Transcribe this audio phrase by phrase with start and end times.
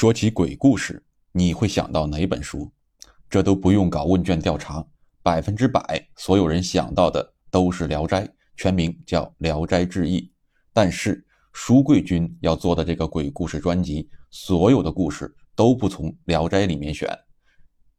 [0.00, 2.72] 说起鬼故事，你会想到哪本书？
[3.28, 4.82] 这都不用搞问卷调查，
[5.22, 8.24] 百分之百所有人想到的都是《聊斋》，
[8.56, 10.22] 全名叫《聊斋志异》。
[10.72, 11.22] 但是
[11.52, 17.06] 书贵君要做的这个鬼故事专辑，所有的故事都不从《聊斋》里面选。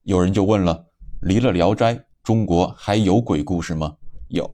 [0.01, 0.83] 有人就问了：
[1.21, 3.95] 离了《聊斋》，中国还有鬼故事吗？
[4.29, 4.51] 有，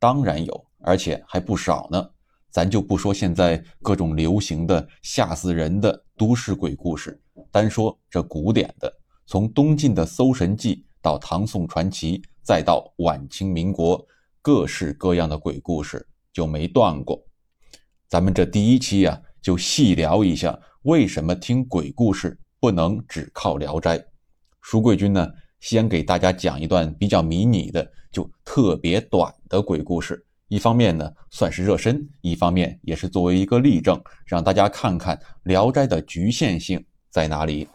[0.00, 2.10] 当然有，而且还不少呢。
[2.50, 7.18] 咱就不说现在各种流行的吓死人的都市鬼故事，
[7.52, 8.92] 单说这古典的，
[9.24, 14.04] 从东晋的《搜神记》到唐宋传奇，再到晚清民国，
[14.42, 17.24] 各式各样的鬼故事就没断过。
[18.08, 23.96] 咱们这第一期啊，就细聊一下为什么听鬼故事不能只靠《聊斋》。
[24.60, 30.26] 书贵君呢，先给大家讲一段比较迷你的，就特别短的鬼故事。
[30.48, 37.68] 一方面呢，算是热身；一方面也是作为一个例证，让大家看看《聊斋》的局限性在哪里。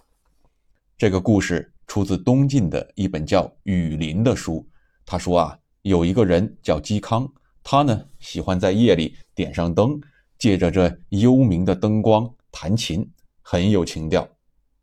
[0.97, 4.67] 这个故事出自东晋的一本叫《雨林》的书。
[5.05, 7.31] 他说啊，有一个人叫嵇康，
[7.63, 10.01] 他呢喜欢在夜里点上灯，
[10.39, 13.07] 借着这幽冥的灯光弹琴，
[13.43, 14.27] 很有情调。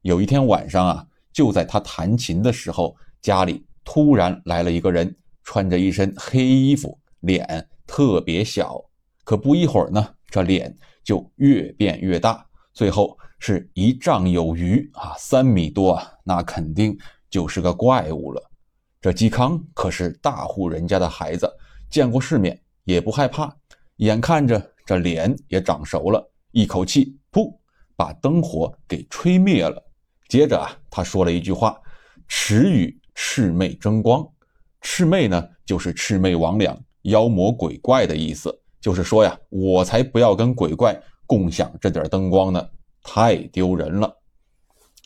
[0.03, 7.67] 有一天晚上啊，就在他弹琴的时候，家里突然来了一个人，穿着一身黑衣服，脸。
[7.91, 8.81] 特别小，
[9.25, 16.97] 可不一会儿呢，这脸就越变越大，最后是一丈有余啊，三米多啊，那肯定
[17.29, 18.41] 就是个怪物了。
[19.01, 21.53] 这嵇康可是大户人家的孩子，
[21.91, 23.53] 见过世面，也不害怕。
[23.97, 27.53] 眼看着这脸也长熟了，一口气噗，
[27.97, 29.83] 把灯火给吹灭了。
[30.29, 31.77] 接着啊，他说了一句话
[32.29, 34.25] ：“迟与魑魅争光。”
[34.81, 36.79] 魑魅呢，就是魑魅魍魉。
[37.03, 42.69] 妖魔鬼怪的意思，就是说呀，我才不要跟鬼怪共享这点灯光呢，
[43.03, 44.15] 太丢人了。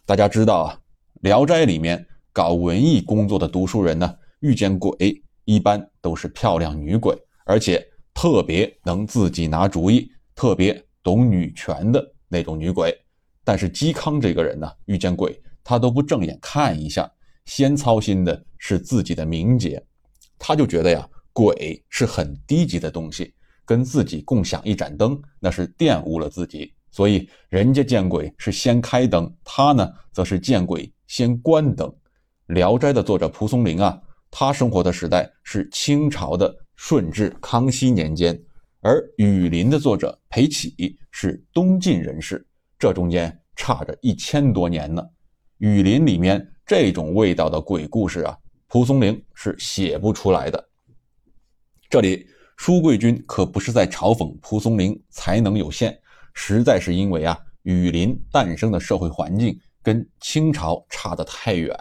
[0.05, 0.78] 大家知道啊，
[1.23, 12.92] 《聊斋》里面搞文艺工作的读书人呢，遇见鬼一般都是漂亮女鬼，而且特别能自己拿主意，特别懂女权的那种女鬼。
[13.45, 17.11] 但是嵇康这个人呢，遇见鬼他都不正眼看一下，
[17.45, 19.83] 先操心的是自己的名节，
[20.39, 21.08] 他就觉得呀。
[21.34, 23.34] 鬼是很低级的东西，
[23.67, 26.72] 跟自己共享一盏灯，那是玷污了自己。
[26.92, 31.89] 所以人家见鬼是先开灯，他呢则是见鬼先关灯。
[32.46, 34.00] 《聊斋》的作者蒲松龄啊，
[34.30, 38.40] 他生活的时代是清朝的顺治、康熙年间，
[38.80, 42.46] 而《雨林》的作者裴启是东晋人士，
[42.78, 45.02] 这中间差着一千多年呢。
[45.58, 50.68] 《雨林》里面这种味道的鬼故事啊，蒲松龄是写不出来的。
[51.90, 55.96] 这里，舒贵君可不是在嘲讽蒲松龄才能有限，
[56.33, 61.77] 实在是因为啊，雨林诞生的社会环境跟清朝差得太远。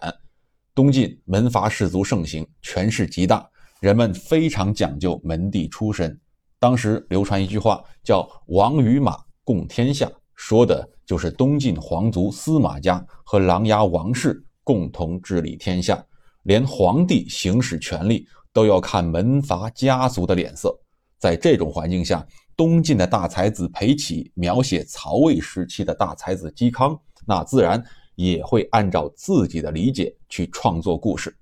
[0.75, 3.47] 东晋门阀士族盛行，权势极大，
[3.79, 6.19] 人们非常讲究门第出身。
[6.59, 16.03] 当时流传一句话，叫“王与马，共天下”，说的就是东晋皇族司马家和琅琊王氏共同治理天下，
[16.43, 18.27] 连皇帝行使权力。
[18.53, 20.73] 都要看门阀家族的脸色。
[21.17, 22.25] 在这种环境下，
[22.55, 27.83] 东晋的大才子裴启描写曹魏时期的大才子嵇康，那自然
[28.15, 31.35] 也会按照自己的理解去创作故事。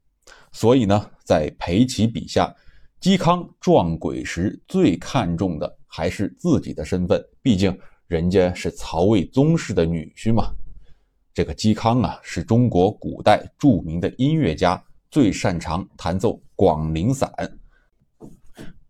[0.51, 2.55] 所以呢，在裴启笔下，
[3.01, 10.53] 嵇康撞鬼时最看重的还是自己的身份，毕竟人家是曹魏宗室的女婿嘛。
[11.33, 14.81] 这个嵇康啊，是中国古代著名的音乐家。
[15.11, 17.29] 最擅长弹奏广陵散。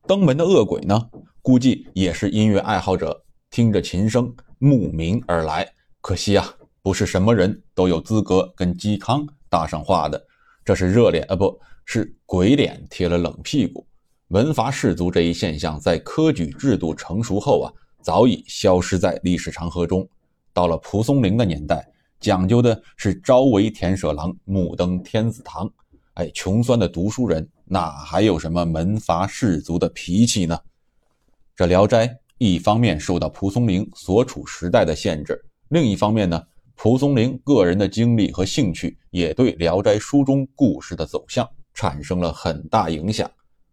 [0.08, 1.10] 登门的恶鬼呢，
[1.42, 5.68] 估计也是音乐爱好者，听着琴声慕名而来。
[6.00, 6.48] 可惜啊，
[6.84, 10.24] 不是什么人都有资格跟嵇康搭上话的。
[10.64, 13.88] 这是热脸啊，不是鬼脸贴了冷屁股。
[14.28, 20.08] 门阀士族这一现象，在科举制度成熟后啊，早已消失在历史长河中。
[20.54, 21.84] 到了蒲松龄的年代，
[22.20, 25.68] 讲究的是朝为田舍郎，暮登天子堂。
[26.16, 30.60] 哎，穷酸的读书人哪还有什么门阀士族的脾气呢？
[31.56, 32.06] 这《聊斋》
[32.38, 36.44] 一方面受到蒲松龄所处时代的限制，另一方面呢，
[36.76, 43.30] 蒲松龄个人的经历和兴趣也对《聊斋》书中故事的走向产生了很大影响。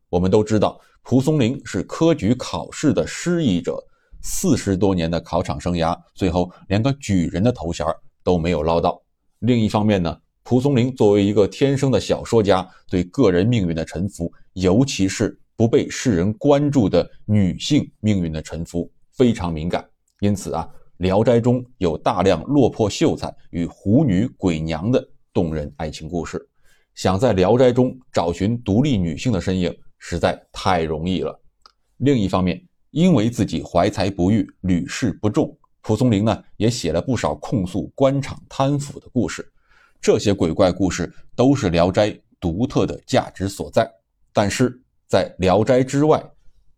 [0.08, 3.82] 我们都知道，蒲松龄是科举考试的失意者，
[4.22, 7.84] 四十多年的考场生涯，最后连个举人的头衔
[8.22, 9.02] 都没有捞到。
[9.40, 10.16] 另一方面呢？
[10.48, 19.86] 蒲松龄作为一个天生的小说家，对个人命运的沉浮，尤其是不被世人关注的女性命运的沉浮，非常敏感。
[20.20, 20.66] 因此啊，
[20.96, 26.40] 聊斋》中有大量落魄秀才与狐女鬼娘的动人爱情故事，
[26.94, 31.38] 想在《聊斋》中找寻独立女性的身影实在太容易了。
[31.98, 32.58] 另一方面，
[32.90, 39.46] 因为自己怀才不遇、屡试不中，蒲松龄呢也写了不少控诉官场贪腐的故事。
[40.00, 42.10] 这些鬼怪故事都是《聊斋》
[42.40, 43.90] 独特的价值所在。
[44.32, 46.22] 但是在《聊斋》之外，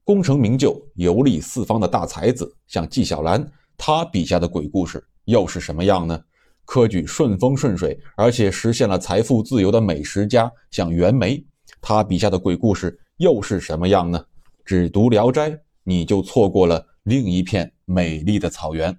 [0.05, 3.47] 功成名就、游历四方的大才子，像纪晓岚，
[3.77, 6.21] 他笔下的鬼故事又是什么样呢？
[6.65, 11.45] 科举顺风顺水，而且实现了财富自由的美食家，像袁枚，
[11.81, 14.25] 他笔下的鬼故事又是什么样呢？
[14.65, 15.51] 只读《聊斋》，
[15.83, 18.97] 你就错过了另一片美丽的草原。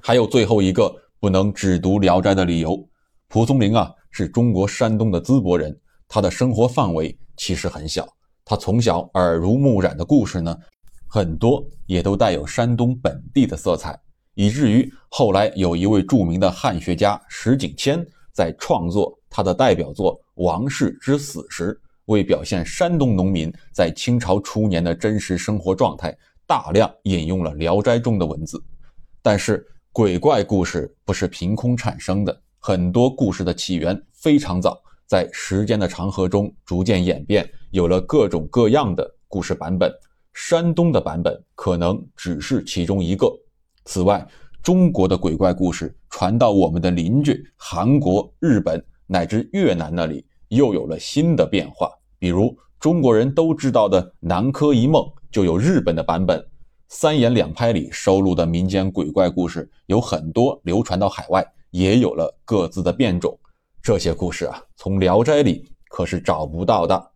[0.00, 0.94] 还有最后一个
[1.26, 2.88] 不能只读《聊斋》的理由：
[3.26, 5.76] 蒲松龄啊，是中国山东的淄博人，
[6.06, 8.06] 他的生活范围其实很小。
[8.44, 10.56] 他从小耳濡目染的故事呢，
[11.08, 13.98] 很多也都带有山东本地的色彩，
[14.34, 21.76] 以至于后来有一位著名的汉学家石景谦在创作他的代表作《王氏之死》时。
[22.04, 28.62] 为表现山东农民在清朝初年的真实生活状态，大量引用了《聊斋》中的文字。
[29.20, 39.90] 但是，鬼怪故事不是凭空产生的，很多故事的起源非常早，在时间的长河中逐渐演变，有了各种各样的故事版本。
[40.34, 43.26] 山东的版本可能只是其中一个。
[43.86, 44.22] 此外，
[44.62, 50.22] 中国的鬼怪故事传到我们的邻居韩国、日本乃至越南那里。
[50.48, 55.02] 又有了新的变化，比如中国人都知道的《南柯一梦》，
[55.32, 56.46] 就有日本的版本。
[56.88, 63.36] 三言两拍里收录的民间鬼怪故事有很多流传到海外，也有了各自的变种。
[63.82, 67.10] 这些故事啊，从《聊斋》里可是找不到的。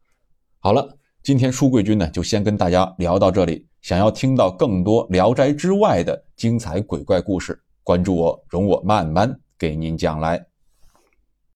[0.59, 3.65] 好了，今天书贵君呢，就先跟大家聊到这里。
[3.81, 10.50] 想要听到更多《聊斋》之外的精彩鬼怪故事，关注我，容我慢慢给您讲来。